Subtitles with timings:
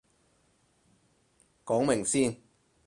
[1.63, 2.35] 講明先